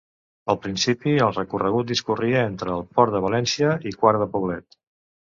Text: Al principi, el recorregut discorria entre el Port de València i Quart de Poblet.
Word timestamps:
Al 0.51 0.57
principi, 0.61 1.11
el 1.25 1.33
recorregut 1.33 1.91
discorria 1.91 2.39
entre 2.51 2.73
el 2.77 2.81
Port 2.99 3.15
de 3.17 3.21
València 3.27 3.75
i 3.91 3.93
Quart 3.99 4.23
de 4.23 4.29
Poblet. 4.37 4.79